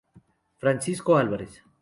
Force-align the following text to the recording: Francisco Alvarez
Francisco 0.57 1.13
Alvarez 1.19 1.61